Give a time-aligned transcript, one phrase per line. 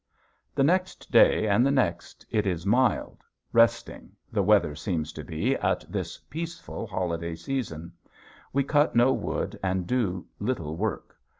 [0.55, 5.53] The next day and the next it is mild, resting the weather seems to be
[5.57, 7.93] at this peaceful holiday season.
[8.51, 11.15] We cut no wood and do little work.